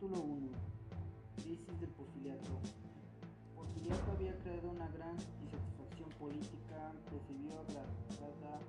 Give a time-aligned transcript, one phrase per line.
[0.00, 0.48] Capítulo 1.
[1.42, 2.60] Crisis del porfiriato.
[3.56, 8.60] Porfiriato había creado una gran insatisfacción política que se vio agravada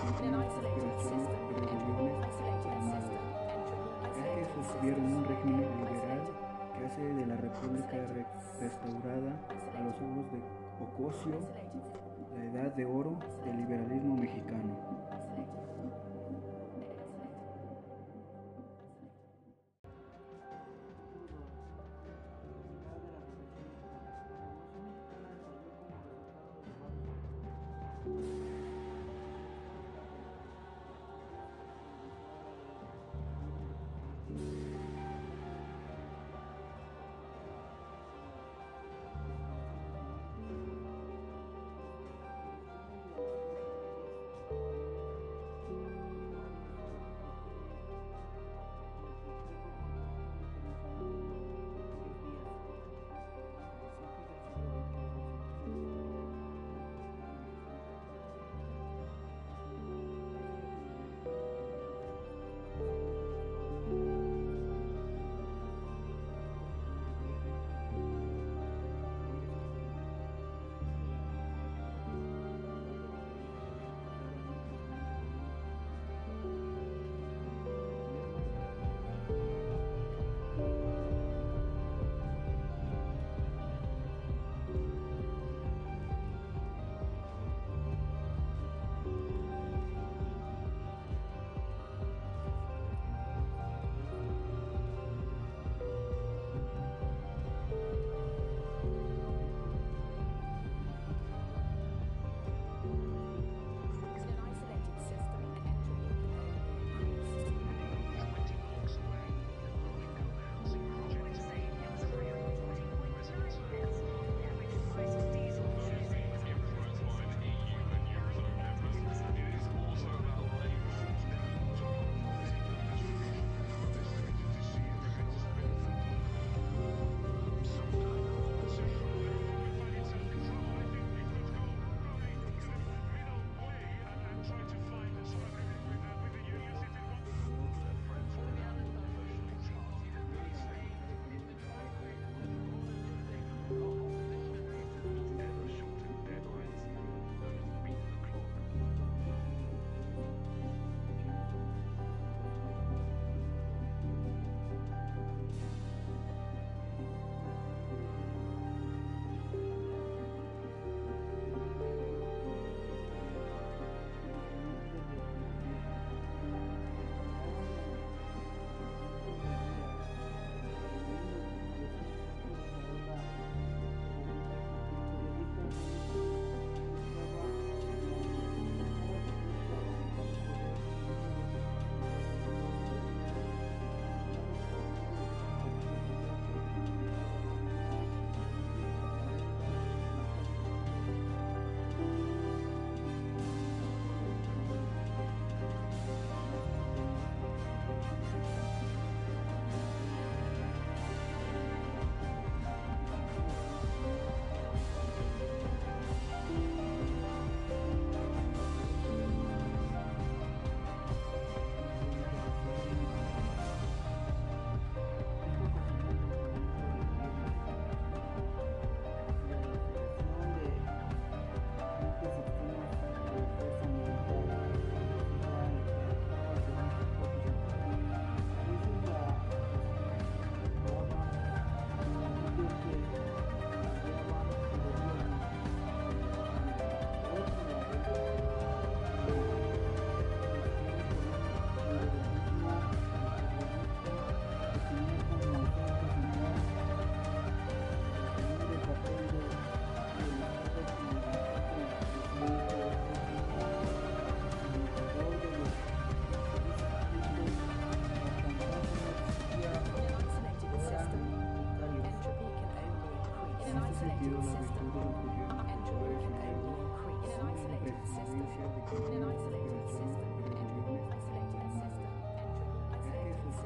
[0.00, 2.34] de continuas aspiraciones y rebeliones
[2.66, 3.10] armadas.
[4.16, 6.22] Es que sostuvieron un régimen liberal
[6.76, 8.26] que hace de la República re
[8.60, 9.32] restaurada
[9.76, 10.40] a los ojos de
[10.84, 11.38] Ocosio
[12.36, 15.19] la edad de oro del liberalismo mexicano.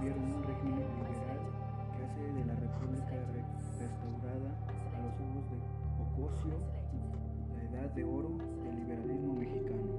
[0.00, 1.40] tuvieron un régimen liberal
[1.92, 3.16] que hace de la República
[3.78, 4.50] restaurada
[4.96, 5.58] a los ojos de
[6.24, 6.56] Ocosio
[7.54, 8.30] la edad de oro
[8.64, 9.89] del liberalismo mexicano.